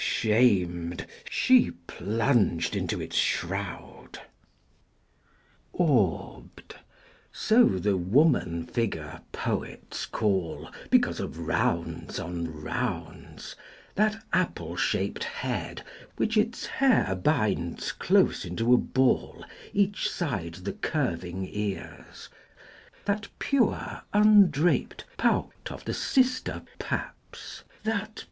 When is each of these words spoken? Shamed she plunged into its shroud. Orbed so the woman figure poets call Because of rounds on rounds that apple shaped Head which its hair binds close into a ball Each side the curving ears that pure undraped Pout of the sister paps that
Shamed 0.03 1.05
she 1.29 1.69
plunged 1.69 2.75
into 2.75 2.99
its 2.99 3.15
shroud. 3.15 4.17
Orbed 5.73 6.75
so 7.31 7.65
the 7.65 7.95
woman 7.95 8.65
figure 8.65 9.21
poets 9.31 10.07
call 10.07 10.71
Because 10.89 11.19
of 11.19 11.37
rounds 11.37 12.17
on 12.19 12.51
rounds 12.51 13.55
that 13.93 14.23
apple 14.33 14.75
shaped 14.75 15.23
Head 15.23 15.83
which 16.17 16.35
its 16.35 16.65
hair 16.65 17.13
binds 17.13 17.91
close 17.91 18.43
into 18.43 18.73
a 18.73 18.77
ball 18.77 19.45
Each 19.71 20.09
side 20.09 20.55
the 20.55 20.73
curving 20.73 21.47
ears 21.47 22.27
that 23.05 23.27
pure 23.37 24.01
undraped 24.13 25.05
Pout 25.17 25.67
of 25.69 25.85
the 25.85 25.93
sister 25.93 26.63
paps 26.79 27.63
that 27.83 28.19